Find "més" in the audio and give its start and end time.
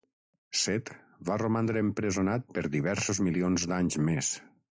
4.11-4.33